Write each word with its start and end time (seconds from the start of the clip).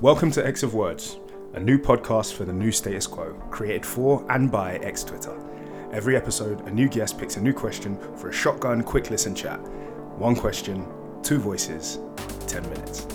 Welcome 0.00 0.30
to 0.30 0.46
X 0.46 0.62
of 0.62 0.74
Words, 0.74 1.18
a 1.54 1.58
new 1.58 1.76
podcast 1.76 2.34
for 2.34 2.44
the 2.44 2.52
new 2.52 2.70
status 2.70 3.04
quo, 3.04 3.32
created 3.50 3.84
for 3.84 4.24
and 4.30 4.48
by 4.48 4.76
X 4.76 5.02
Twitter. 5.02 5.36
Every 5.92 6.14
episode, 6.14 6.60
a 6.68 6.70
new 6.70 6.88
guest 6.88 7.18
picks 7.18 7.36
a 7.36 7.40
new 7.40 7.52
question 7.52 7.98
for 8.16 8.28
a 8.28 8.32
shotgun 8.32 8.84
quick 8.84 9.10
listen 9.10 9.34
chat. 9.34 9.58
One 10.16 10.36
question, 10.36 10.86
two 11.24 11.38
voices, 11.38 11.98
10 12.46 12.62
minutes. 12.70 13.08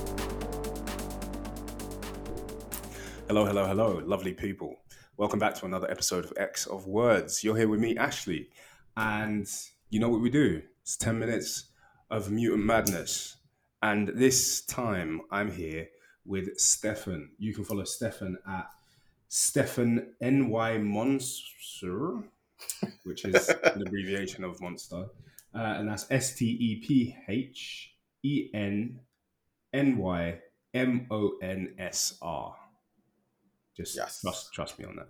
Hello, 3.29 3.45
hello, 3.45 3.65
hello, 3.65 4.01
lovely 4.05 4.33
people. 4.33 4.75
Welcome 5.15 5.39
back 5.39 5.55
to 5.55 5.65
another 5.65 5.89
episode 5.89 6.25
of 6.25 6.33
X 6.35 6.65
of 6.65 6.85
Words. 6.85 7.45
You're 7.45 7.55
here 7.55 7.69
with 7.69 7.79
me, 7.79 7.95
Ashley, 7.95 8.49
and 8.97 9.47
you 9.89 10.01
know 10.01 10.09
what 10.09 10.19
we 10.19 10.29
do? 10.29 10.61
It's 10.81 10.97
10 10.97 11.17
minutes 11.17 11.67
of 12.11 12.29
mutant 12.29 12.65
madness. 12.65 13.37
And 13.81 14.09
this 14.09 14.59
time 14.65 15.21
I'm 15.31 15.49
here 15.49 15.87
with 16.25 16.57
Stefan. 16.59 17.29
You 17.37 17.53
can 17.53 17.63
follow 17.63 17.83
Stefan 17.83 18.37
at 18.47 18.69
Stefan 19.27 20.13
NY 20.21 20.77
Monster, 20.77 22.23
which 23.03 23.25
is 23.25 23.49
an 23.49 23.81
abbreviation 23.87 24.43
of 24.43 24.59
monster. 24.61 25.07
Uh, 25.55 25.59
and 25.77 25.89
that's 25.89 26.05
S 26.09 26.35
T 26.35 26.45
E 26.45 26.75
P 26.85 27.15
H 27.27 27.93
E 28.23 28.49
N 28.53 28.99
N 29.73 29.97
Y 29.97 30.39
M 30.73 31.07
O 31.11 31.33
N 31.41 31.75
S 31.77 32.17
R. 32.21 32.55
Just 33.75 33.95
Yes. 33.95 34.21
trust, 34.21 34.53
trust 34.53 34.79
me 34.79 34.85
on 34.85 34.95
that. 34.97 35.09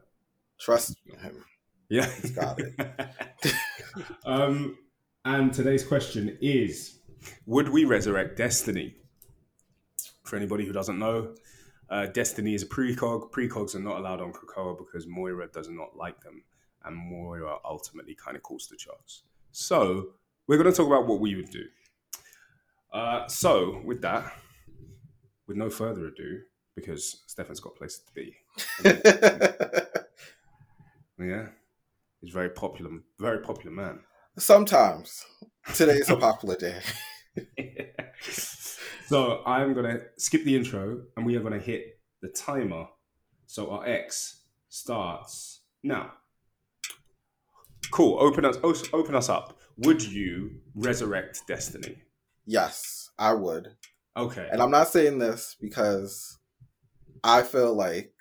Trust 0.60 0.96
him. 1.06 1.44
Yeah. 1.90 2.10
He's 2.22 2.32
got 2.32 2.60
it. 2.60 2.74
um, 4.26 4.78
and 5.26 5.54
today's 5.54 5.86
question 5.86 6.38
is 6.42 7.00
Would 7.46 7.70
we 7.70 7.86
resurrect 7.86 8.38
Destiny? 8.38 8.96
For 10.24 10.36
anybody 10.36 10.66
who 10.66 10.74
doesn't 10.74 10.98
know, 10.98 11.36
uh, 11.90 12.08
Destiny 12.08 12.54
is 12.54 12.64
a 12.64 12.68
precog. 12.68 13.32
Precogs 13.32 13.76
are 13.76 13.80
not 13.80 13.98
allowed 13.98 14.22
on 14.22 14.34
Krakoa 14.34 14.78
because 14.78 15.06
Moira 15.06 15.48
does 15.48 15.70
not 15.70 15.96
like 15.96 16.22
them, 16.22 16.44
and 16.86 16.96
Moira 16.96 17.58
ultimately 17.66 18.16
kind 18.16 18.38
of 18.38 18.44
calls 18.44 18.68
the 18.68 18.78
shots. 18.78 19.24
So, 19.52 20.14
we're 20.48 20.58
going 20.58 20.72
to 20.72 20.76
talk 20.76 20.88
about 20.88 21.08
what 21.08 21.20
we 21.20 21.36
would 21.36 21.50
do. 21.52 21.66
Uh, 22.92 23.28
so, 23.28 23.82
with 23.86 24.02
that, 24.02 24.34
with 25.48 25.58
no 25.58 25.70
further 25.70 26.08
ado, 26.08 26.42
because 26.76 27.22
Stefan's 27.28 27.60
got 27.60 27.76
places 27.76 28.02
to 28.06 28.14
be, 28.14 28.36
yeah, 31.20 31.48
he's 32.22 32.34
very 32.34 32.50
popular, 32.50 32.92
very 33.20 33.40
popular 33.40 33.72
man. 33.76 34.00
Sometimes. 34.38 35.26
Today's 35.74 36.10
a 36.10 36.18
popular 36.18 36.56
day. 36.56 36.82
so 39.14 39.44
I'm 39.46 39.76
gonna 39.76 40.00
skip 40.18 40.44
the 40.44 40.56
intro 40.56 41.04
and 41.16 41.24
we 41.24 41.36
are 41.36 41.40
gonna 41.40 41.60
hit 41.60 42.00
the 42.24 42.30
timer. 42.30 42.88
So 43.46 43.70
our 43.70 43.86
X 43.86 44.42
starts 44.70 45.62
now. 45.84 46.14
Cool. 47.92 48.18
Open 48.20 48.44
us. 48.44 48.58
Open 48.92 49.14
us 49.14 49.30
up. 49.30 49.60
Would 49.78 50.02
you 50.02 50.62
resurrect 50.74 51.44
Destiny? 51.48 52.02
Yes, 52.48 53.12
I 53.20 53.34
would. 53.34 53.76
Okay. 54.18 54.50
And 54.52 54.60
I'm 54.60 54.72
not 54.72 54.88
saying 54.88 55.20
this 55.20 55.58
because 55.62 56.40
I 57.24 57.44
feel 57.44 57.76
like 57.76 58.16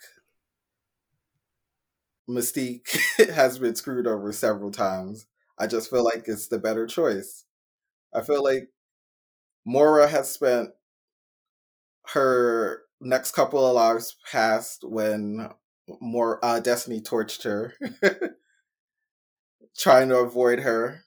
Mystique 2.28 2.98
has 3.30 3.58
been 3.58 3.76
screwed 3.76 4.06
over 4.06 4.30
several 4.30 4.70
times. 4.70 5.26
I 5.58 5.68
just 5.68 5.88
feel 5.88 6.04
like 6.04 6.24
it's 6.26 6.48
the 6.48 6.58
better 6.58 6.86
choice. 6.86 7.46
I 8.12 8.20
feel 8.20 8.44
like 8.44 8.68
Moira 9.64 10.06
has 10.06 10.30
spent 10.30 10.68
her 12.08 12.82
next 13.00 13.32
couple 13.32 13.64
of 13.66 13.74
lives 13.74 14.16
passed 14.30 14.84
when 14.84 15.50
more 16.00 16.44
uh, 16.44 16.60
Destiny 16.60 17.00
torched 17.00 17.44
her, 17.44 17.74
trying 19.78 20.08
to 20.08 20.16
avoid 20.18 20.60
her, 20.60 21.04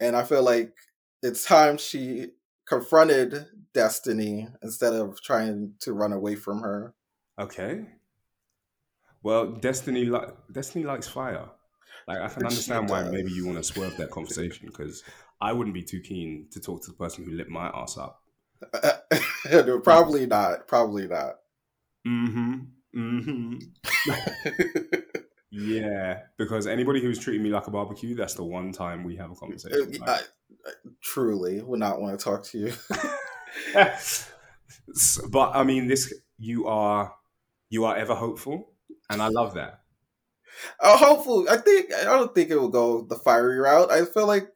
and 0.00 0.16
I 0.16 0.24
feel 0.24 0.42
like 0.42 0.74
it's 1.22 1.44
time 1.44 1.78
she 1.78 2.32
confronted 2.66 3.46
Destiny 3.74 4.48
instead 4.62 4.92
of 4.92 5.20
trying 5.22 5.74
to 5.80 5.92
run 5.92 6.12
away 6.12 6.34
from 6.34 6.60
her. 6.60 6.94
Okay. 7.38 7.86
Well, 9.22 9.52
Destiny 9.52 10.04
li- 10.04 10.32
Destiny 10.52 10.84
likes 10.84 11.08
fire. 11.08 11.48
Like 12.06 12.18
I 12.20 12.28
can 12.28 12.46
understand 12.46 12.88
why 12.88 13.02
maybe 13.04 13.32
you 13.32 13.46
want 13.46 13.58
to 13.58 13.64
swerve 13.64 13.96
that 13.96 14.10
conversation 14.10 14.66
because 14.66 15.02
I 15.40 15.52
wouldn't 15.52 15.74
be 15.74 15.82
too 15.82 16.00
keen 16.00 16.48
to 16.52 16.60
talk 16.60 16.82
to 16.84 16.90
the 16.90 16.96
person 16.96 17.24
who 17.24 17.32
lit 17.32 17.48
my 17.48 17.68
ass 17.68 17.96
up. 17.98 18.22
Probably 19.82 20.26
not. 20.26 20.66
Probably 20.66 21.08
not. 21.08 21.36
Mm-hmm. 22.06 22.56
Mm-hmm. 22.96 23.58
Yeah, 25.50 26.20
because 26.36 26.66
anybody 26.66 27.00
who's 27.00 27.18
treating 27.18 27.42
me 27.42 27.50
like 27.50 27.66
a 27.66 27.70
barbecue, 27.70 28.14
that's 28.14 28.34
the 28.34 28.44
one 28.44 28.70
time 28.70 29.02
we 29.02 29.16
have 29.16 29.30
a 29.30 29.34
conversation. 29.34 29.96
I, 30.06 30.20
I 30.66 30.70
truly 31.00 31.62
would 31.62 31.80
not 31.80 32.00
want 32.00 32.18
to 32.18 32.24
talk 32.24 32.44
to 32.44 32.58
you. 32.58 32.72
But 35.30 35.50
I 35.54 35.64
mean, 35.64 35.86
this 35.86 36.12
you 36.38 36.66
are 36.66 37.14
you 37.70 37.84
are 37.84 37.96
ever 37.96 38.14
hopeful, 38.14 38.72
and 39.10 39.22
I 39.22 39.28
love 39.28 39.54
that. 39.54 39.80
Uh, 40.80 40.96
hopefully, 40.96 41.48
I 41.48 41.56
think 41.56 41.92
I 41.94 42.04
don't 42.04 42.34
think 42.34 42.50
it 42.50 42.56
will 42.56 42.68
go 42.68 43.02
the 43.02 43.16
fiery 43.16 43.58
route. 43.58 43.90
I 43.90 44.04
feel 44.04 44.26
like 44.26 44.48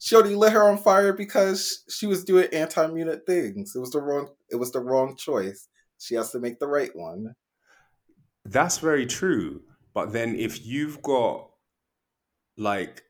she 0.00 0.16
lit 0.16 0.54
her 0.54 0.66
on 0.66 0.78
fire 0.78 1.12
because 1.12 1.84
she 1.90 2.06
was 2.06 2.24
doing 2.24 2.48
anti-mutant 2.52 3.26
things. 3.26 3.76
It 3.76 3.80
was 3.80 3.90
the 3.90 4.00
wrong. 4.00 4.28
It 4.50 4.56
was 4.56 4.72
the 4.72 4.80
wrong 4.80 5.14
choice. 5.14 5.68
She 5.98 6.14
has 6.14 6.32
to 6.32 6.40
make 6.40 6.58
the 6.58 6.66
right 6.66 6.90
one. 6.94 7.34
That's 8.46 8.78
very 8.78 9.04
true. 9.04 9.60
But 9.92 10.12
then, 10.12 10.36
if 10.36 10.64
you've 10.64 11.02
got 11.02 11.50
like 12.56 13.02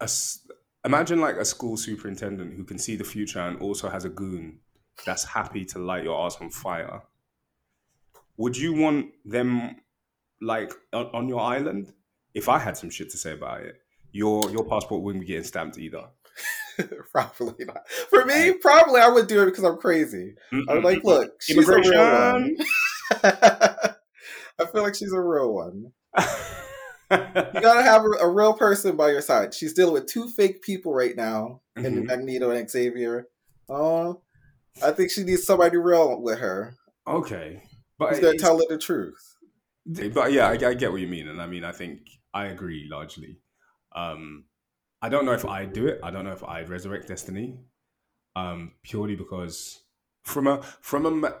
a 0.00 0.08
imagine 0.84 1.20
like 1.20 1.36
a 1.36 1.44
school 1.44 1.76
superintendent 1.76 2.54
who 2.54 2.64
can 2.64 2.78
see 2.78 2.96
the 2.96 3.04
future 3.04 3.40
and 3.40 3.60
also 3.60 3.90
has 3.90 4.06
a 4.06 4.10
goon 4.10 4.60
that's 5.04 5.24
happy 5.24 5.66
to 5.66 5.78
light 5.78 6.04
your 6.04 6.24
ass 6.24 6.38
on 6.40 6.48
fire. 6.48 7.02
Would 8.38 8.56
you 8.56 8.72
want 8.72 9.08
them 9.26 9.76
like 10.40 10.72
on 10.94 11.28
your 11.28 11.40
island? 11.40 11.92
If 12.32 12.48
I 12.48 12.58
had 12.58 12.78
some 12.78 12.88
shit 12.88 13.10
to 13.10 13.18
say 13.18 13.32
about 13.32 13.60
it, 13.60 13.76
your 14.14 14.50
your 14.50 14.64
passport 14.64 15.02
wouldn't 15.02 15.22
be 15.22 15.26
getting 15.26 15.44
stamped 15.44 15.76
either. 15.78 16.04
probably 17.12 17.64
not. 17.66 17.88
For 18.10 18.24
me, 18.24 18.52
probably 18.54 19.00
I 19.00 19.08
would 19.08 19.26
do 19.26 19.42
it 19.42 19.46
because 19.46 19.64
I'm 19.64 19.76
crazy. 19.76 20.34
I'm 20.68 20.82
like, 20.82 21.04
look, 21.04 21.32
she's 21.42 21.68
a 21.68 21.76
real 21.76 22.00
one. 22.00 22.56
I 23.22 24.66
feel 24.72 24.82
like 24.82 24.94
she's 24.94 25.12
a 25.12 25.20
real 25.20 25.52
one. 25.52 25.92
You 27.10 27.60
gotta 27.60 27.82
have 27.84 28.02
a, 28.04 28.24
a 28.24 28.30
real 28.30 28.54
person 28.54 28.96
by 28.96 29.10
your 29.10 29.20
side. 29.20 29.54
She's 29.54 29.72
dealing 29.74 29.94
with 29.94 30.06
two 30.06 30.28
fake 30.28 30.62
people 30.62 30.92
right 30.94 31.16
now, 31.16 31.60
in 31.76 32.02
Mhm. 32.02 32.06
Magneto 32.06 32.50
and 32.50 32.68
Xavier. 32.70 33.28
Oh, 33.68 34.22
I 34.82 34.90
think 34.92 35.10
she 35.10 35.22
needs 35.24 35.44
somebody 35.44 35.76
real 35.76 36.20
with 36.20 36.38
her. 36.38 36.76
okay, 37.06 37.62
but 37.98 38.10
Who's 38.10 38.20
gonna 38.20 38.38
tell 38.38 38.58
her 38.58 38.64
the 38.68 38.78
truth? 38.78 39.36
but 39.86 40.32
yeah, 40.32 40.48
I, 40.48 40.52
I 40.52 40.74
get 40.74 40.90
what 40.92 41.00
you 41.00 41.08
mean, 41.08 41.28
and 41.28 41.40
I 41.40 41.46
mean, 41.46 41.64
I 41.64 41.72
think 41.72 42.00
I 42.32 42.46
agree 42.46 42.88
largely. 42.90 43.38
Um, 43.94 44.44
I 45.02 45.08
don't 45.08 45.24
know 45.24 45.32
if 45.32 45.44
I'd 45.44 45.72
do 45.72 45.86
it. 45.86 46.00
I 46.02 46.10
don't 46.10 46.24
know 46.24 46.32
if 46.32 46.44
I'd 46.44 46.68
resurrect 46.68 47.08
Destiny, 47.08 47.60
um, 48.36 48.72
purely 48.82 49.16
because 49.16 49.82
from 50.22 50.46
a 50.46 50.62
from 50.80 51.24
a 51.24 51.34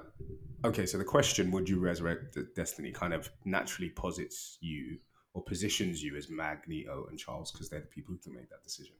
okay. 0.66 0.86
So 0.86 0.98
the 0.98 1.04
question, 1.04 1.50
would 1.50 1.68
you 1.68 1.80
resurrect 1.80 2.36
Destiny, 2.54 2.92
kind 2.92 3.14
of 3.14 3.30
naturally 3.44 3.90
posits 3.90 4.58
you 4.60 4.98
or 5.34 5.42
positions 5.42 6.02
you 6.02 6.16
as 6.16 6.30
Magneto 6.30 7.06
and 7.10 7.18
Charles 7.18 7.50
because 7.50 7.68
they're 7.68 7.80
the 7.80 7.86
people 7.86 8.14
who 8.14 8.18
can 8.18 8.32
make 8.32 8.48
that 8.50 8.62
decision. 8.62 8.94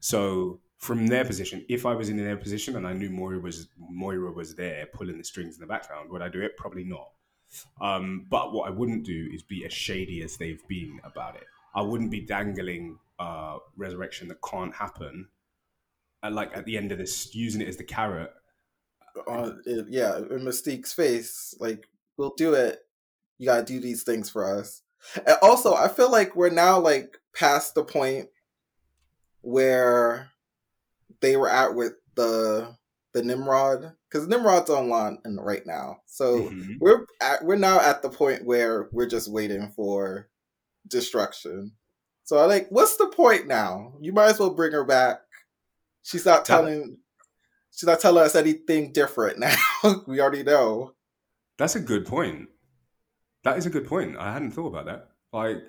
So 0.00 0.60
from 0.76 1.06
their 1.06 1.24
position, 1.24 1.64
if 1.68 1.86
I 1.86 1.94
was 1.94 2.08
in 2.08 2.16
their 2.16 2.36
position 2.36 2.76
and 2.76 2.86
I 2.86 2.92
knew 2.92 3.10
Moira 3.10 3.38
was 3.38 3.68
Moira 3.78 4.32
was 4.32 4.56
there 4.56 4.86
pulling 4.92 5.18
the 5.18 5.24
strings 5.24 5.54
in 5.54 5.60
the 5.60 5.66
background, 5.66 6.10
would 6.10 6.20
I 6.20 6.28
do 6.28 6.42
it? 6.42 6.56
Probably 6.56 6.84
not. 6.84 7.10
Um, 7.80 8.26
but 8.28 8.52
what 8.52 8.68
I 8.68 8.70
wouldn't 8.70 9.04
do 9.04 9.28
is 9.32 9.42
be 9.42 9.64
as 9.64 9.72
shady 9.72 10.22
as 10.22 10.36
they've 10.36 10.66
been 10.68 11.00
about 11.04 11.36
it. 11.36 11.46
I 11.74 11.82
wouldn't 11.82 12.10
be 12.10 12.20
dangling 12.20 12.98
uh, 13.18 13.58
resurrection 13.76 14.28
that 14.28 14.38
can't 14.42 14.74
happen. 14.74 15.28
And 16.22 16.34
like 16.34 16.56
at 16.56 16.64
the 16.64 16.76
end 16.76 16.92
of 16.92 16.98
this, 16.98 17.34
using 17.34 17.60
it 17.60 17.68
as 17.68 17.76
the 17.76 17.84
carrot. 17.84 18.32
Uh, 19.26 19.52
yeah, 19.88 20.18
in 20.18 20.44
Mystique's 20.44 20.92
face, 20.92 21.54
like 21.60 21.88
we'll 22.16 22.34
do 22.36 22.54
it. 22.54 22.80
You 23.38 23.46
gotta 23.46 23.64
do 23.64 23.80
these 23.80 24.02
things 24.02 24.28
for 24.30 24.44
us. 24.58 24.82
And 25.14 25.36
also, 25.42 25.74
I 25.74 25.88
feel 25.88 26.10
like 26.10 26.34
we're 26.34 26.50
now 26.50 26.80
like 26.80 27.18
past 27.34 27.74
the 27.74 27.84
point 27.84 28.28
where 29.42 30.30
they 31.20 31.36
were 31.36 31.48
at 31.48 31.74
with 31.74 31.94
the 32.14 32.76
the 33.12 33.22
Nimrod 33.22 33.92
because 34.10 34.28
Nimrod's 34.28 34.70
online 34.70 35.18
and 35.24 35.44
right 35.44 35.66
now. 35.66 35.98
So 36.06 36.50
Mhm. 36.50 36.78
we're 36.80 37.06
at, 37.20 37.44
we're 37.44 37.56
now 37.56 37.80
at 37.80 38.02
the 38.02 38.10
point 38.10 38.44
where 38.44 38.88
we're 38.92 39.06
just 39.06 39.30
waiting 39.30 39.70
for 39.74 40.28
destruction. 40.88 41.72
So 42.24 42.36
I 42.38 42.44
like, 42.44 42.68
what's 42.70 42.96
the 42.96 43.06
point 43.06 43.46
now? 43.46 43.94
You 44.00 44.12
might 44.12 44.30
as 44.30 44.38
well 44.38 44.50
bring 44.50 44.72
her 44.72 44.84
back. 44.84 45.20
She's 46.02 46.26
not 46.26 46.44
That- 46.44 46.46
telling. 46.46 46.98
She's 47.72 47.86
not 47.86 48.00
telling 48.00 48.24
us 48.24 48.34
anything 48.34 48.92
different 48.92 49.38
now. 49.38 49.54
we 50.08 50.20
already 50.20 50.42
know. 50.42 50.94
That's 51.58 51.76
a 51.76 51.80
good 51.80 52.06
point. 52.06 52.48
That 53.44 53.56
is 53.56 53.66
a 53.66 53.70
good 53.70 53.86
point. 53.86 54.16
I 54.18 54.32
hadn't 54.32 54.50
thought 54.50 54.68
about 54.68 54.86
that. 54.86 55.10
Like, 55.32 55.62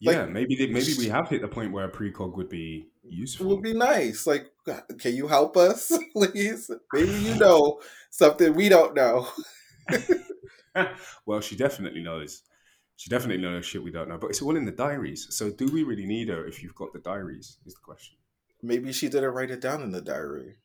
yeah, 0.00 0.22
Like, 0.22 0.30
maybe 0.30 0.56
they, 0.56 0.66
maybe 0.66 0.94
we 0.98 1.06
have 1.08 1.28
hit 1.28 1.40
the 1.40 1.46
point 1.48 1.70
where 1.72 1.84
a 1.86 1.90
precog 1.92 2.36
would 2.36 2.48
be 2.48 2.88
It 3.04 3.12
useful. 3.12 3.46
would 3.46 3.62
be 3.62 3.74
nice. 3.74 4.26
Like, 4.26 4.50
can 4.98 5.14
you 5.14 5.28
help 5.28 5.56
us, 5.56 5.92
please? 6.12 6.68
Maybe 6.92 7.12
you 7.12 7.36
know 7.36 7.80
something 8.10 8.52
we 8.54 8.68
don't 8.68 8.94
know. 8.94 9.28
well, 11.26 11.40
she 11.40 11.54
definitely 11.56 12.02
knows. 12.02 12.42
She 12.96 13.10
definitely 13.10 13.42
knows 13.42 13.66
shit 13.66 13.82
we 13.82 13.90
don't 13.90 14.08
know. 14.08 14.18
But 14.18 14.30
it's 14.30 14.40
all 14.42 14.56
in 14.56 14.64
the 14.64 14.72
diaries. 14.72 15.26
So 15.30 15.50
do 15.50 15.66
we 15.66 15.82
really 15.82 16.06
need 16.06 16.28
her 16.28 16.46
if 16.46 16.62
you've 16.62 16.74
got 16.74 16.92
the 16.92 17.00
diaries? 17.00 17.58
Is 17.66 17.74
the 17.74 17.80
question. 17.80 18.16
Maybe 18.62 18.92
she 18.92 19.08
didn't 19.08 19.34
write 19.34 19.50
it 19.50 19.60
down 19.60 19.82
in 19.82 19.90
the 19.90 20.00
diary 20.00 20.56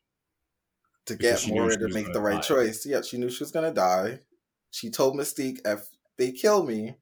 to 1.06 1.16
Because 1.16 1.44
get 1.46 1.54
Moira 1.54 1.76
to 1.78 1.90
make 1.90 2.14
the 2.14 2.22
right 2.22 2.36
die. 2.36 2.48
choice. 2.48 2.86
Yeah, 2.86 3.02
she 3.02 3.18
knew 3.18 3.30
she 3.30 3.44
was 3.44 3.52
gonna 3.52 3.74
die. 3.74 4.22
She 4.72 4.90
told 4.90 5.16
Mystique, 5.16 5.60
"If 5.66 5.90
they 6.18 6.32
kill 6.32 6.64
me, 6.64 6.98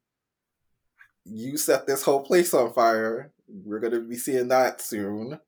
you 1.24 1.56
set 1.58 1.86
this 1.86 2.02
whole 2.02 2.22
place 2.22 2.54
on 2.54 2.72
fire. 2.72 3.32
We're 3.46 3.80
gonna 3.80 4.00
be 4.00 4.16
seeing 4.16 4.48
that 4.48 4.80
soon." 4.80 5.38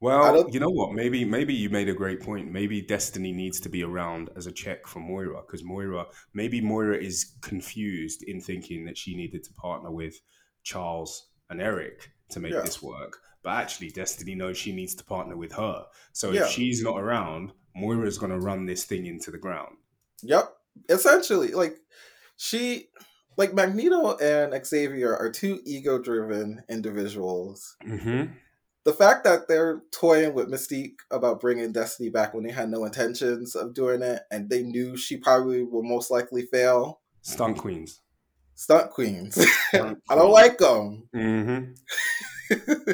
Well, 0.00 0.48
you 0.50 0.60
know 0.60 0.68
what? 0.70 0.92
Maybe 0.92 1.24
maybe 1.24 1.54
you 1.54 1.70
made 1.70 1.88
a 1.88 1.94
great 1.94 2.20
point. 2.20 2.52
Maybe 2.52 2.80
Destiny 2.80 3.32
needs 3.32 3.58
to 3.60 3.68
be 3.68 3.82
around 3.82 4.30
as 4.36 4.46
a 4.46 4.52
check 4.52 4.86
for 4.86 5.00
Moira 5.00 5.42
because 5.44 5.64
Moira 5.64 6.06
maybe 6.34 6.60
Moira 6.60 6.96
is 6.96 7.34
confused 7.40 8.22
in 8.22 8.40
thinking 8.40 8.84
that 8.84 8.96
she 8.96 9.16
needed 9.16 9.42
to 9.44 9.52
partner 9.54 9.90
with 9.90 10.14
Charles 10.62 11.30
and 11.50 11.60
Eric 11.60 12.10
to 12.30 12.38
make 12.40 12.52
Yeah. 12.52 12.60
this 12.60 12.80
work. 12.80 13.18
But 13.42 13.50
actually 13.56 13.90
Destiny 13.90 14.34
knows 14.36 14.56
she 14.56 14.72
needs 14.72 14.94
to 14.96 15.04
partner 15.04 15.36
with 15.36 15.52
her. 15.52 15.86
So 16.12 16.30
Yeah. 16.30 16.42
if 16.44 16.50
she's 16.50 16.82
not 16.82 17.00
around, 17.00 17.52
Moira's 17.74 18.18
going 18.18 18.32
to 18.32 18.38
run 18.38 18.66
this 18.66 18.84
thing 18.84 19.06
into 19.06 19.30
the 19.30 19.38
ground. 19.38 19.76
Yep. 20.22 20.54
Essentially, 20.88 21.48
like 21.48 21.76
she, 22.36 22.90
like 23.36 23.54
Magneto 23.54 24.16
and 24.18 24.64
Xavier 24.66 25.16
are 25.16 25.30
two 25.30 25.60
ego-driven 25.64 26.62
individuals. 26.68 27.76
Mm-hmm. 27.84 28.32
The 28.88 28.94
fact 28.94 29.24
that 29.24 29.48
they're 29.48 29.82
toying 29.92 30.32
with 30.32 30.50
Mystique 30.50 30.96
about 31.10 31.40
bringing 31.40 31.72
Destiny 31.72 32.08
back 32.08 32.32
when 32.32 32.42
they 32.44 32.50
had 32.52 32.70
no 32.70 32.84
intentions 32.86 33.54
of 33.54 33.74
doing 33.74 34.00
it, 34.00 34.22
and 34.30 34.48
they 34.48 34.62
knew 34.62 34.96
she 34.96 35.18
probably 35.18 35.62
will 35.62 35.82
most 35.82 36.10
likely 36.10 36.42
fail. 36.46 37.00
Stunt 37.20 37.58
queens. 37.58 38.00
Stunt 38.54 38.90
queens. 38.90 39.34
Stunt 39.68 39.98
I 40.08 40.14
don't 40.14 40.32
like 40.32 40.56
them, 40.58 41.08
Mm-hmm. 41.14 41.72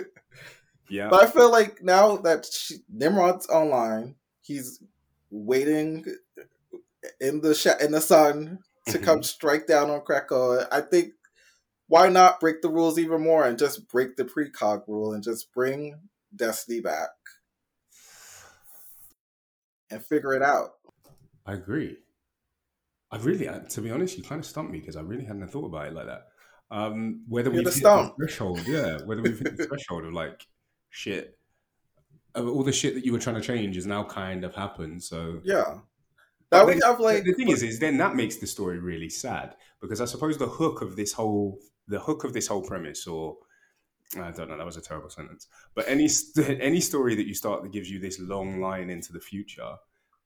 Yeah. 0.91 1.09
but 1.09 1.23
I 1.23 1.31
feel 1.31 1.51
like 1.51 1.83
now 1.83 2.17
that 2.19 2.45
she, 2.45 2.77
Nimrod's 2.93 3.49
online, 3.49 4.17
he's 4.43 4.81
waiting 5.31 6.05
in 7.21 7.41
the 7.41 7.55
sh- 7.55 7.81
in 7.81 7.93
the 7.93 8.01
sun 8.01 8.59
to 8.89 8.99
come 8.99 9.23
strike 9.23 9.67
down 9.67 9.91
on 9.91 10.01
Krakoa. 10.03 10.67
I 10.71 10.81
think 10.83 11.13
why 11.95 12.09
not 12.09 12.41
break 12.41 12.61
the 12.61 12.69
rules 12.69 12.99
even 12.99 13.23
more 13.23 13.47
and 13.47 13.57
just 13.57 13.89
break 13.89 14.17
the 14.17 14.25
precog 14.25 14.83
rule 14.89 15.13
and 15.13 15.23
just 15.23 15.53
bring 15.53 15.95
Destiny 16.35 16.81
back 16.81 17.11
and 19.89 20.05
figure 20.05 20.35
it 20.35 20.43
out. 20.43 20.71
I 21.47 21.53
agree. 21.53 21.99
I 23.13 23.19
really, 23.19 23.47
uh, 23.47 23.61
to 23.61 23.81
be 23.81 23.93
honest, 23.93 24.19
you 24.19 24.25
kind 24.25 24.41
of 24.41 24.45
stumped 24.45 24.73
me 24.73 24.81
because 24.81 24.97
I 24.97 25.03
really 25.03 25.25
hadn't 25.25 25.47
thought 25.47 25.67
about 25.67 25.87
it 25.87 25.95
like 25.95 26.07
that. 26.07 26.27
Um, 26.73 27.23
whether 27.29 27.51
You're 27.51 27.59
we've 27.59 27.67
the 27.67 27.71
hit 27.71 27.79
stump. 27.79 28.17
the 28.17 28.27
threshold, 28.27 28.67
yeah, 28.67 28.99
whether 29.05 29.23
we've 29.23 29.39
hit 29.39 29.57
the 29.57 29.67
threshold 29.69 30.05
of 30.05 30.13
like 30.13 30.45
shit, 30.91 31.39
all 32.35 32.65
the 32.65 32.73
shit 32.73 32.95
that 32.97 33.05
you 33.05 33.13
were 33.13 33.21
trying 33.21 33.37
to 33.37 33.41
change 33.41 33.77
has 33.77 33.87
now 33.87 34.03
kind 34.03 34.43
of 34.43 34.53
happened. 34.57 35.01
So 35.01 35.43
Yeah. 35.45 35.79
That 36.51 36.67
we 36.67 36.81
have 36.85 36.99
like 36.99 37.23
the 37.23 37.35
thing 37.35 37.51
is, 37.51 37.63
is 37.63 37.79
then 37.79 37.99
that 37.99 38.17
makes 38.17 38.39
the 38.39 38.49
story 38.49 38.81
really 38.81 39.11
sad 39.11 39.55
because 39.81 40.01
I 40.01 40.07
suppose 40.07 40.39
the 40.39 40.49
hook 40.49 40.83
of 40.83 40.97
this 40.97 41.13
whole, 41.13 41.61
the 41.89 42.01
hook 42.01 42.25
of 42.25 42.33
this 42.33 42.47
whole 42.47 42.63
premise, 42.63 43.07
or 43.07 43.37
I 44.17 44.31
don't 44.31 44.49
know, 44.49 44.57
that 44.57 44.67
was 44.67 44.77
a 44.77 44.83
terrible 44.83 45.11
sentence, 45.11 45.49
but 45.75 45.85
any 45.89 46.09
st- 46.09 46.61
any 46.61 46.81
story 46.81 47.15
that 47.15 47.27
you 47.27 47.35
start 47.35 47.63
that 47.63 47.73
gives 47.73 47.91
you 47.91 47.99
this 47.99 48.19
long 48.21 48.61
line 48.61 48.91
into 48.91 49.13
the 49.13 49.21
future, 49.21 49.77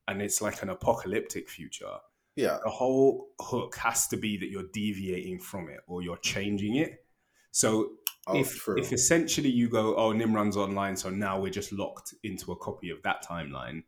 and 0.07 0.23
it's 0.23 0.41
like 0.41 0.63
an 0.63 0.71
apocalyptic 0.71 1.49
future 1.49 1.99
yeah, 2.39 2.59
the 2.63 2.71
whole 2.71 3.31
hook 3.41 3.75
has 3.79 4.07
to 4.09 4.17
be 4.17 4.37
that 4.37 4.49
you're 4.49 4.69
deviating 4.73 5.41
from 5.41 5.69
it 5.69 5.81
or 5.89 6.03
you're 6.03 6.19
changing 6.19 6.77
it. 6.77 7.05
So 7.51 7.95
oh, 8.29 8.39
if 8.39 8.55
true. 8.55 8.79
if 8.79 8.93
essentially 8.93 9.49
you 9.49 9.69
go, 9.69 9.97
oh, 9.97 10.13
Nimrod's 10.13 10.57
online, 10.57 10.95
so 10.95 11.11
now 11.11 11.41
we're 11.41 11.51
just 11.51 11.73
locked 11.73 12.15
into 12.23 12.53
a 12.53 12.57
copy 12.57 12.91
of 12.91 13.03
that 13.03 13.27
timeline, 13.29 13.83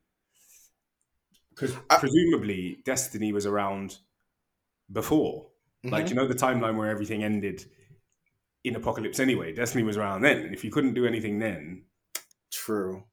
because 1.50 1.76
presumably 2.00 2.78
Destiny 2.84 3.32
was 3.32 3.46
around 3.46 3.99
before, 4.90 5.46
like 5.85 6.06
Mhm. 6.06 6.11
you 6.11 6.15
know 6.17 6.27
the 6.29 6.35
timeline 6.35 6.77
where 6.77 6.91
everything 6.91 7.23
ended 7.25 7.65
in 8.65 8.77
Apocalypse 8.77 9.21
anyway. 9.21 9.55
Destiny 9.55 9.85
was 9.85 9.97
around 9.97 10.23
then, 10.23 10.38
and 10.38 10.55
if 10.55 10.65
you 10.65 10.71
couldn't 10.71 10.94
do 10.94 11.06
anything 11.06 11.38
then, 11.38 11.85
true. 12.53 13.05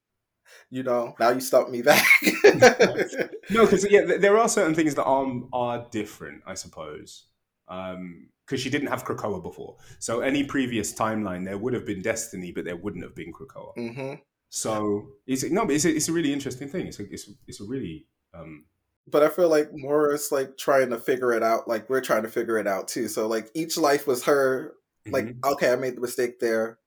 You 0.70 0.84
know, 0.84 1.16
now 1.20 1.30
you 1.32 1.40
stop 1.42 1.70
me 1.70 1.82
back. 1.82 2.06
No, 3.50 3.66
because 3.66 3.90
yeah, 3.90 4.02
there 4.20 4.38
are 4.38 4.50
certain 4.50 4.76
things 4.76 4.96
that 4.96 5.06
are 5.06 5.28
are 5.54 5.88
different, 5.92 6.44
I 6.46 6.54
suppose. 6.56 7.28
Because 7.68 8.62
she 8.62 8.70
didn't 8.70 8.88
have 8.88 9.04
Krakoa 9.06 9.42
before, 9.44 9.78
so 10.00 10.22
any 10.22 10.44
previous 10.46 10.94
timeline 10.94 11.46
there 11.46 11.58
would 11.58 11.74
have 11.74 11.86
been 11.86 12.02
Destiny, 12.02 12.52
but 12.52 12.66
there 12.66 12.76
wouldn't 12.78 13.04
have 13.04 13.16
been 13.16 13.32
Krakoa. 13.34 13.74
hmm 13.76 14.14
So 14.50 15.10
it's 15.26 15.44
no, 15.50 15.66
but 15.66 15.76
it's 15.76 15.86
a, 15.86 15.96
it's 15.96 16.08
a 16.10 16.14
really 16.14 16.32
interesting 16.34 16.70
thing. 16.70 16.88
It's 16.88 17.00
a, 17.00 17.04
it's 17.12 17.30
it's 17.48 17.60
a 17.62 17.66
really 17.66 18.08
um, 18.34 18.66
But 19.10 19.24
I 19.24 19.30
feel 19.30 19.50
like 19.50 19.72
Moira's 19.74 20.32
like 20.32 20.58
trying 20.58 20.90
to 20.90 20.98
figure 20.98 21.32
it 21.34 21.44
out. 21.44 21.68
Like 21.68 21.90
we're 21.90 22.02
trying 22.02 22.24
to 22.24 22.30
figure 22.30 22.58
it 22.58 22.68
out 22.68 22.88
too. 22.88 23.08
So 23.08 23.28
like 23.28 23.50
each 23.54 23.78
life 23.78 24.06
was 24.06 24.26
her. 24.26 24.74
Like 25.10 25.26
mhm. 25.26 25.38
okay, 25.54 25.72
I 25.72 25.76
made 25.76 25.96
the 25.96 26.02
mistake 26.02 26.40
there. 26.40 26.80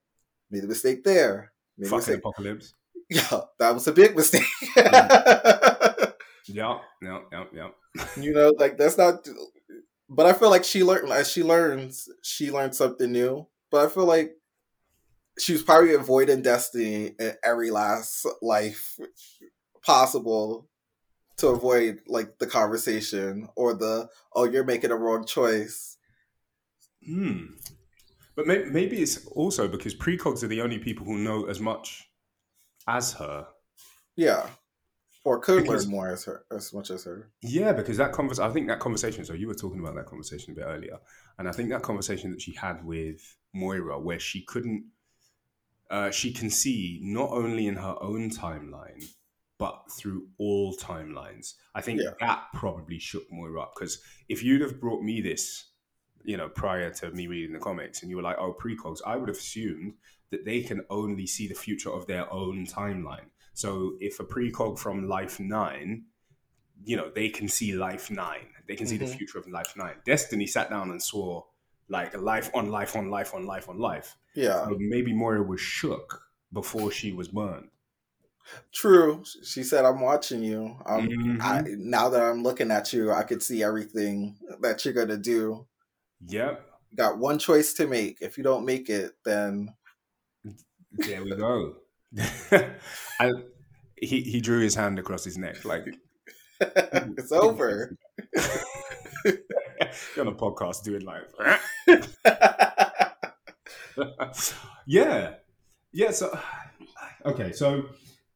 Made 0.51 0.63
the 0.63 0.69
mistake 0.69 1.05
there. 1.05 1.53
Made 1.79 1.87
the 1.87 1.91
fucking 1.91 1.99
mistake. 1.99 2.19
apocalypse. 2.19 2.75
Yeah, 3.13 3.41
that 3.59 3.75
was 3.75 3.89
a 3.89 3.93
big 3.93 4.15
mistake. 4.15 4.45
Yeah, 6.53 6.79
yeah, 7.03 7.19
yeah, 7.33 7.45
yeah. 7.53 7.69
you 8.17 8.33
know, 8.33 8.53
like 8.59 8.77
that's 8.79 8.97
not. 8.97 9.27
But 10.09 10.27
I 10.27 10.33
feel 10.33 10.51
like 10.51 10.65
she 10.65 10.85
learned 10.85 11.11
as 11.11 11.31
she 11.31 11.43
learns, 11.43 12.09
she 12.23 12.51
learned 12.51 12.75
something 12.75 13.11
new. 13.11 13.47
But 13.71 13.87
I 13.87 13.89
feel 13.89 14.07
like 14.07 14.37
she 15.39 15.53
was 15.53 15.63
probably 15.63 15.95
avoiding 15.95 16.43
destiny 16.43 17.15
in 17.19 17.33
every 17.45 17.71
last 17.71 18.27
life 18.43 18.99
possible 19.83 20.69
to 21.41 21.49
avoid 21.49 22.01
like 22.07 22.39
the 22.39 22.47
conversation 22.47 23.49
or 23.57 23.75
the 23.75 24.09
oh 24.35 24.45
you're 24.45 24.65
making 24.65 24.91
a 24.91 24.97
wrong 24.97 25.27
choice. 25.27 25.97
Hmm. 27.05 27.47
But 28.37 28.47
may- 28.47 28.65
maybe 28.65 29.03
it's 29.03 29.27
also 29.27 29.69
because 29.69 29.95
precogs 29.95 30.43
are 30.43 30.49
the 30.49 30.63
only 30.63 30.79
people 30.79 31.05
who 31.05 31.19
know 31.19 31.47
as 31.47 31.61
much 31.61 32.09
as 32.87 33.13
her. 33.15 33.47
Yeah, 34.17 34.49
or 35.25 35.41
could 35.41 35.63
Because- 35.63 35.87
learn 35.87 35.91
more 35.91 36.09
as 36.13 36.25
her 36.25 36.45
as 36.51 36.73
much 36.73 36.91
as 36.91 37.05
her. 37.05 37.31
Yeah, 37.43 37.73
because 37.73 37.97
that 37.97 38.13
convers 38.13 38.39
I 38.39 38.51
think 38.53 38.69
that 38.69 38.81
conversation. 38.81 39.25
So 39.25 39.35
you 39.35 39.49
were 39.49 39.55
talking 39.55 39.81
about 39.81 39.95
that 39.97 40.07
conversation 40.07 40.53
a 40.53 40.57
bit 40.57 40.65
earlier, 40.67 40.99
and 41.39 41.49
I 41.49 41.53
think 41.53 41.71
that 41.71 41.83
conversation 41.83 42.31
that 42.31 42.41
she 42.41 42.53
had 42.55 42.85
with 42.85 43.21
Moira, 43.55 43.99
where 43.99 44.21
she 44.21 44.43
couldn't, 44.43 44.85
uh, 45.91 46.11
she 46.11 46.33
can 46.33 46.51
see 46.51 47.01
not 47.03 47.31
only 47.31 47.67
in 47.67 47.77
her 47.77 47.97
own 48.01 48.31
timeline, 48.31 49.05
but 49.61 49.85
through 49.93 50.27
all 50.39 50.75
timelines. 50.75 51.55
I 51.75 51.83
think 51.83 52.01
Yeah. 52.01 52.15
that 52.19 52.47
probably 52.55 52.99
shook 52.99 53.31
Moira 53.31 53.61
up 53.63 53.75
because 53.77 54.03
if 54.29 54.43
you'd 54.43 54.63
have 54.63 54.81
brought 54.81 55.03
me 55.05 55.21
this, 55.21 55.67
you 56.25 56.37
know, 56.37 56.49
prior 56.49 56.91
to 56.95 57.11
me 57.13 57.29
reading 57.29 57.53
the 57.53 57.61
comics, 57.61 58.03
and 58.03 58.11
you 58.11 58.17
were 58.17 58.23
like, 58.23 58.39
"Oh, 58.39 58.55
precogs," 58.55 59.01
I 59.07 59.17
would 59.17 59.29
have 59.29 59.37
assumed 59.37 59.95
that 60.31 60.45
they 60.45 60.63
can 60.63 60.85
only 60.91 61.27
see 61.27 61.47
the 61.47 61.55
future 61.55 61.91
of 61.91 62.07
their 62.07 62.27
own 62.33 62.67
timeline. 62.67 63.31
So 63.53 63.97
if 64.01 64.19
a 64.19 64.25
precog 64.25 64.79
from 64.79 65.07
Life 65.09 65.39
Nine 65.39 66.07
you 66.85 66.97
know, 66.97 67.11
they 67.15 67.29
can 67.29 67.49
see 67.49 67.75
life 67.75 68.11
nine. 68.11 68.49
They 68.67 68.77
can 68.77 68.87
see 68.87 68.97
the 68.97 69.05
Mhm. 69.05 69.17
future 69.19 69.39
of 69.39 69.47
life 69.49 69.77
nine. 69.77 69.97
Destiny 70.05 70.47
sat 70.47 70.71
down 70.71 70.91
and 70.91 71.03
saw 71.03 71.45
like 71.89 72.17
life 72.17 72.51
on 72.55 72.71
life 72.71 72.97
on 72.97 73.11
life 73.11 73.35
on 73.35 73.45
life 73.47 73.69
on 73.69 73.79
life. 73.79 74.17
Yeah, 74.35 74.65
So 74.65 74.77
maybe 74.79 75.13
Moira 75.13 75.43
was 75.43 75.61
shook 75.61 76.23
before 76.53 76.91
she 76.91 77.13
was 77.13 77.29
burned. 77.29 77.71
True. 78.73 79.23
She 79.45 79.63
said, 79.63 79.85
"I'm 79.85 80.01
watching 80.01 80.43
you. 80.43 80.77
Um, 80.87 81.09
Mhm. 81.09 81.43
I, 81.43 81.63
now 81.79 82.09
that 82.09 82.23
I'm 82.23 82.43
looking 82.43 82.71
at 82.71 82.93
you, 82.93 83.13
I 83.13 83.23
could 83.23 83.43
see 83.43 83.63
everything 83.63 84.39
that 84.61 84.85
you're 84.85 84.95
gonna 84.95 85.17
do. 85.17 85.67
Yep. 86.27 86.67
You 86.91 86.97
got 86.97 87.19
one 87.19 87.39
choice 87.39 87.73
to 87.75 87.87
make. 87.87 88.19
If 88.21 88.37
you 88.37 88.45
don't 88.45 88.65
make 88.65 88.89
it, 88.89 89.13
then 89.25 89.75
There 90.93 91.23
we 91.23 91.37
go. 91.37 91.77
I, 93.21 93.31
he 93.97 94.23
he 94.23 94.41
drew 94.41 94.61
his 94.61 94.75
hand 94.75 94.99
across 94.99 95.25
his 95.25 95.39
neck 95.39 95.65
like 95.65 95.87
it's 96.61 97.33
over. 97.33 97.97
You're 99.25 99.37
on 100.19 100.29
a 100.29 100.35
podcast 100.35 100.83
doing 100.83 101.05
like 101.05 101.23
yeah 104.87 105.35
yeah 105.93 106.11
so 106.11 106.39
okay 107.25 107.53
so 107.53 107.85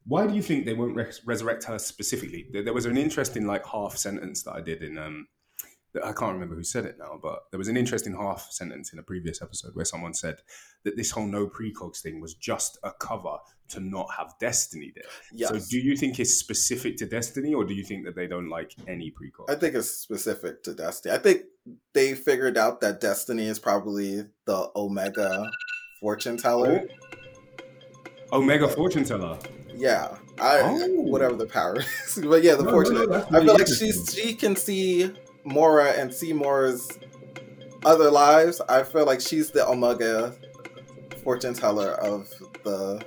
why 0.07 0.27
do 0.27 0.35
you 0.35 0.43
think 0.43 0.67
they 0.67 0.75
won't 0.75 0.97
res- 0.97 1.23
resurrect 1.25 1.65
her 1.65 1.79
specifically? 1.79 2.47
There, 2.53 2.63
there 2.63 2.75
was 2.75 2.87
an 2.87 2.97
interesting 2.97 3.47
like 3.47 3.67
half 3.67 3.97
sentence 3.97 4.43
that 4.43 4.53
I 4.53 4.61
did 4.61 4.83
in 4.83 4.99
um, 4.99 5.27
I 6.03 6.13
can't 6.13 6.33
remember 6.33 6.57
who 6.57 6.65
said 6.65 6.87
it 6.87 6.97
now, 6.99 7.19
but 7.23 7.45
there 7.51 7.59
was 7.59 7.69
an 7.69 7.77
interesting 7.77 8.15
half 8.15 8.51
sentence 8.51 8.93
in 8.93 8.99
a 8.99 9.03
previous 9.03 9.41
episode 9.41 9.75
where 9.75 9.85
someone 9.85 10.13
said 10.13 10.37
that 10.83 10.97
this 10.97 11.13
whole 11.13 11.27
no 11.27 11.47
precogs 11.47 12.01
thing 12.01 12.21
was 12.21 12.35
just 12.35 12.79
a 12.83 12.91
cover 12.91 13.37
to 13.69 13.81
not 13.81 14.09
have 14.17 14.35
Destiny 14.41 14.93
there. 14.95 15.05
Yes. 15.33 15.51
So 15.51 15.61
do 15.71 15.79
you 15.79 15.97
think 15.97 16.19
it's 16.19 16.35
specific 16.35 16.97
to 16.97 17.07
Destiny 17.07 17.55
or 17.55 17.65
do 17.65 17.75
you 17.75 17.85
think 17.85 18.05
that 18.07 18.17
they 18.17 18.27
don't 18.27 18.49
like 18.49 18.73
any 18.89 19.13
precogs? 19.13 19.51
I 19.51 19.55
think 19.55 19.77
it's 19.77 19.91
specific 19.91 20.65
to 20.65 20.75
Destiny. 20.75 21.15
I 21.15 21.19
think 21.19 21.43
they 21.93 22.15
figured 22.15 22.59
out 22.59 22.81
that 22.81 23.01
Destiny 23.01 23.47
is 23.47 23.61
probably 23.61 24.25
the 24.47 24.71
Omega 24.75 25.49
fortune 26.01 26.37
teller. 26.37 26.89
Oh. 28.33 28.41
Omega 28.41 28.67
fortune 28.67 29.05
teller. 29.05 29.39
Yeah. 29.77 30.17
I 30.41 30.61
Oh. 30.63 30.89
whatever 31.03 31.37
the 31.37 31.47
power 31.47 31.77
is. 32.07 32.19
but 32.25 32.43
yeah, 32.43 32.55
the 32.55 32.65
No, 32.65 32.71
fortune 32.71 32.95
no, 32.95 33.27
I 33.31 33.41
feel 33.45 33.55
like 33.55 33.67
she's 33.69 34.13
she 34.15 34.35
can 34.35 34.57
see 34.57 35.13
Moira 35.45 35.91
and 35.93 36.13
see 36.13 36.33
Moira's 36.33 36.89
other 37.85 38.11
lives. 38.11 38.61
I 38.69 38.83
feel 38.83 39.05
like 39.05 39.21
she's 39.21 39.51
the 39.51 39.67
Omega 39.69 40.35
fortune 41.23 41.55
teller 41.55 41.93
of 41.93 42.29
the 42.65 43.05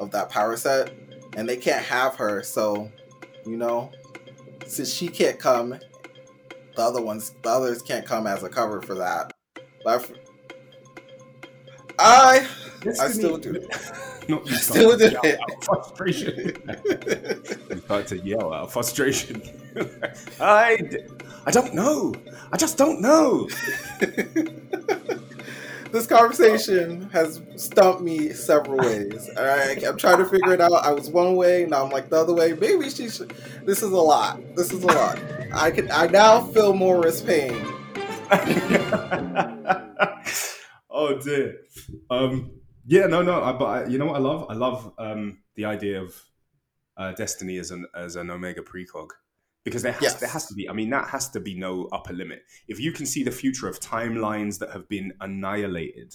of 0.00 0.10
that 0.10 0.28
power 0.30 0.56
set, 0.56 0.90
and 1.36 1.48
they 1.48 1.56
can't 1.56 1.84
have 1.84 2.16
her. 2.16 2.42
So, 2.42 2.90
you 3.46 3.56
know, 3.56 3.92
since 4.66 4.92
she 4.92 5.06
can't 5.08 5.38
come, 5.38 5.70
the 6.74 6.82
other 6.82 7.00
ones, 7.02 7.34
the 7.42 7.48
others 7.50 7.80
can't 7.82 8.04
come 8.06 8.26
as 8.26 8.42
a 8.42 8.48
cover 8.48 8.82
for 8.82 8.94
that. 8.96 9.32
But 9.84 10.10
I 11.98 12.46
still 13.08 13.36
do. 13.38 13.66
Not 14.28 14.46
you 14.46 14.56
Still 14.56 14.98
yell 15.00 15.20
it. 15.22 15.38
frustration. 15.62 16.56
you 17.70 17.80
start 17.80 18.06
to 18.08 18.18
yell 18.18 18.52
out 18.52 18.64
of 18.64 18.72
frustration. 18.72 19.42
I, 20.40 20.78
I 21.46 21.50
don't 21.50 21.74
know. 21.74 22.14
I 22.52 22.56
just 22.56 22.76
don't 22.78 23.00
know. 23.00 23.48
this 25.90 26.06
conversation 26.06 27.08
has 27.10 27.40
stumped 27.56 28.02
me 28.02 28.32
several 28.32 28.78
ways. 28.78 29.30
I, 29.36 29.76
I'm 29.86 29.96
trying 29.96 30.18
to 30.18 30.26
figure 30.26 30.52
it 30.52 30.60
out. 30.60 30.72
I 30.72 30.92
was 30.92 31.10
one 31.10 31.36
way, 31.36 31.66
now 31.68 31.84
I'm 31.84 31.90
like 31.90 32.08
the 32.08 32.16
other 32.16 32.34
way. 32.34 32.52
Maybe 32.52 32.88
she 32.90 33.08
should. 33.10 33.34
This 33.64 33.82
is 33.82 33.90
a 33.92 33.96
lot. 33.96 34.40
This 34.56 34.72
is 34.72 34.82
a 34.84 34.86
lot. 34.88 35.18
I 35.52 35.70
can. 35.70 35.90
I 35.90 36.06
now 36.06 36.40
feel 36.46 36.72
Moira's 36.72 37.20
pain. 37.22 37.64
oh 40.90 41.18
dear. 41.22 41.56
Um, 42.10 42.50
yeah, 42.86 43.06
no, 43.06 43.22
no. 43.22 43.42
I, 43.42 43.52
but 43.52 43.64
I, 43.64 43.86
you 43.86 43.98
know 43.98 44.06
what 44.06 44.16
I 44.16 44.20
love? 44.20 44.46
I 44.48 44.54
love 44.54 44.92
um, 44.98 45.38
the 45.56 45.64
idea 45.64 46.02
of 46.02 46.14
uh, 46.96 47.12
Destiny 47.12 47.58
as 47.58 47.70
an 47.70 47.86
as 47.94 48.16
an 48.16 48.30
Omega 48.30 48.62
precog 48.62 49.08
because 49.64 49.82
there 49.82 49.92
has, 49.92 50.02
Yes. 50.02 50.20
there 50.20 50.28
has 50.28 50.46
to 50.46 50.54
be. 50.54 50.68
I 50.68 50.72
mean, 50.72 50.90
that 50.90 51.08
has 51.08 51.28
to 51.30 51.40
be 51.40 51.54
no 51.58 51.88
upper 51.92 52.12
limit. 52.12 52.42
If 52.68 52.78
you 52.80 52.92
can 52.92 53.06
see 53.06 53.22
the 53.22 53.30
future 53.30 53.68
of 53.68 53.80
timelines 53.80 54.58
that 54.58 54.70
have 54.70 54.88
been 54.88 55.12
annihilated, 55.20 56.14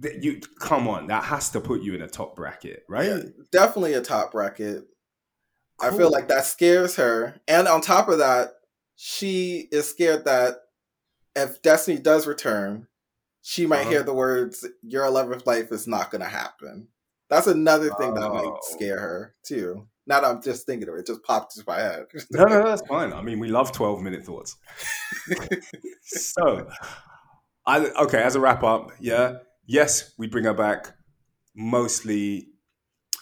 that 0.00 0.22
you 0.22 0.40
come 0.60 0.88
on, 0.88 1.08
that 1.08 1.24
has 1.24 1.50
to 1.50 1.60
put 1.60 1.82
you 1.82 1.94
in 1.94 2.02
a 2.02 2.08
top 2.08 2.36
bracket, 2.36 2.84
right? 2.88 3.06
Yeah, 3.06 3.20
definitely 3.52 3.94
a 3.94 4.00
top 4.00 4.32
bracket. 4.32 4.84
I 5.80 5.90
feel 5.90 6.10
like 6.10 6.26
that 6.26 6.44
scares 6.44 6.96
her, 6.96 7.40
and 7.46 7.68
on 7.68 7.80
top 7.80 8.08
of 8.08 8.18
that, 8.18 8.48
she 8.96 9.68
is 9.70 9.88
scared 9.88 10.24
that 10.24 10.56
if 11.36 11.62
Destiny 11.62 11.98
does 12.00 12.26
return, 12.26 12.88
she 13.50 13.64
might 13.64 13.80
Uh-huh. 13.80 13.90
hear 13.90 14.02
the 14.02 14.12
words 14.12 14.66
"Your 14.82 15.04
eleventh 15.06 15.46
life 15.46 15.72
is 15.72 15.86
not 15.86 16.10
going 16.10 16.20
to 16.20 16.28
happen." 16.28 16.88
That's 17.30 17.46
another 17.46 17.90
thing 17.94 18.12
that 18.14 18.24
Oh. 18.30 18.34
might 18.34 18.62
scare 18.64 18.98
her 19.00 19.34
too. 19.42 19.88
Now 20.06 20.20
that 20.20 20.26
I'm 20.30 20.42
just 20.42 20.66
thinking 20.66 20.88
of 20.88 20.94
it, 20.96 21.00
it 21.00 21.06
just 21.06 21.22
popped 21.22 21.56
into 21.56 21.66
my 21.66 21.78
head. 21.80 22.06
No, 22.30 22.44
no, 22.44 22.62
that's 22.64 22.82
fine. 22.86 23.12
I 23.12 23.22
mean, 23.22 23.38
we 23.38 23.48
love 23.48 23.72
12 23.72 24.02
minute 24.02 24.24
thoughts. 24.24 24.56
so, 26.02 26.68
I, 27.66 27.86
okay, 28.04 28.22
as 28.22 28.34
a 28.34 28.40
wrap 28.40 28.62
up, 28.62 28.92
yeah, 29.00 29.38
yes, 29.66 30.12
we 30.18 30.26
bring 30.26 30.44
her 30.44 30.54
back 30.54 30.92
mostly 31.54 32.48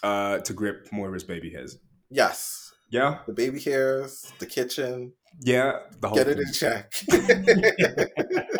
uh, 0.03 0.39
to 0.39 0.53
grip 0.53 0.87
Moira's 0.91 1.23
baby 1.25 1.49
hairs. 1.51 1.77
yes, 2.09 2.73
Yeah, 2.89 3.19
the 3.27 3.33
baby 3.33 3.59
hairs, 3.59 4.31
the 4.39 4.45
kitchen, 4.45 5.13
yeah, 5.41 5.79
the 5.99 6.07
whole 6.07 6.17
get 6.17 6.27
it 6.29 6.39
in 6.39 6.51
check. 6.53 6.93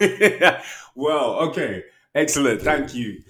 well, 0.94 1.34
okay, 1.48 1.84
excellent. 2.14 2.62
Thank 2.62 2.94
you, 2.94 3.22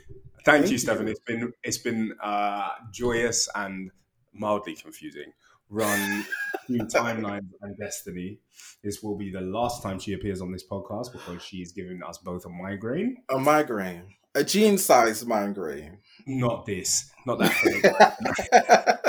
thank, 0.45 0.45
Thank 0.45 0.67
you, 0.67 0.73
you. 0.73 0.79
Stefan. 0.79 1.09
It's 1.09 1.21
been 1.21 1.53
it's 1.63 1.79
been 1.79 2.15
uh, 2.23 2.71
joyous 2.93 3.49
and 3.55 3.91
mildly 4.33 4.75
confusing. 4.75 5.33
Run 5.71 6.25
through 6.67 6.79
timelines 6.87 7.51
and 7.61 7.77
destiny. 7.77 8.39
This 8.83 9.03
will 9.03 9.17
be 9.17 9.31
the 9.31 9.41
last 9.43 9.83
time 9.83 9.99
she 9.99 10.15
appears 10.15 10.41
on 10.41 10.51
this 10.51 10.65
podcast 10.67 11.13
because 11.13 11.43
she's 11.43 11.73
giving 11.73 12.03
us 12.03 12.19
both 12.19 12.47
a 12.47 12.49
migraine. 12.49 13.19
a 13.29 13.39
migraine, 13.39 14.15
a 14.35 14.43
gene-sized 14.45 15.27
migraine. 15.27 15.99
Not 16.27 16.65
this, 16.65 17.11
not 17.27 17.39
that. 17.39 19.05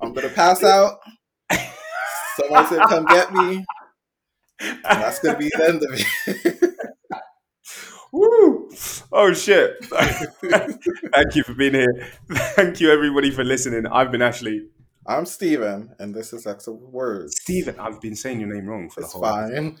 I'm 0.00 0.12
gonna 0.12 0.28
pass 0.30 0.62
out. 0.62 1.00
Someone 2.36 2.64
gonna 2.70 2.86
come 2.88 3.04
get 3.06 3.32
me. 3.32 3.64
That's 4.90 5.18
gonna 5.20 5.38
be 5.38 5.48
the 5.48 5.64
end 5.68 5.82
of 5.82 5.90
it. 5.92 6.74
Woo! 8.12 8.68
Oh 9.12 9.32
shit! 9.32 9.76
Thank 9.84 11.36
you 11.36 11.44
for 11.44 11.54
being 11.54 11.74
here. 11.74 12.08
Thank 12.56 12.80
you 12.80 12.90
everybody 12.90 13.30
for 13.30 13.44
listening. 13.44 13.86
I've 13.86 14.10
been 14.10 14.22
Ashley. 14.22 14.66
I'm 15.06 15.26
Stephen, 15.26 15.94
and 15.98 16.14
this 16.14 16.32
is 16.32 16.46
X 16.46 16.66
of 16.66 16.74
Words. 16.80 17.36
Stephen, 17.40 17.78
I've 17.78 18.00
been 18.00 18.16
saying 18.16 18.40
your 18.40 18.52
name 18.52 18.66
wrong 18.66 18.90
for 18.90 19.00
It's 19.02 19.12
the 19.12 19.18
whole. 19.18 19.24
fine. 19.24 19.78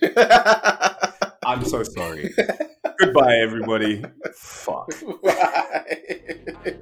I'm 1.44 1.64
so 1.64 1.82
sorry. 1.82 2.32
Goodbye, 2.98 3.36
everybody. 3.42 4.04
Fuck. 4.34 4.92
Bye. 5.22 6.76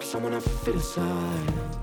Someone 0.00 0.34
I 0.34 0.40
fit 0.40 0.74
aside. 0.76 1.77